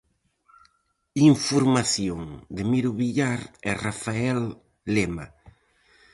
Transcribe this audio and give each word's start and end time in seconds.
Información 1.31 2.21
de 2.55 2.63
Miro 2.71 2.91
Villar 2.99 3.39
e 3.69 3.71
Rafael 3.85 4.41
Lema. 4.93 5.25